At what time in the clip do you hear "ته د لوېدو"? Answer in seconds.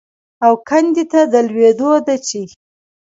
1.11-1.91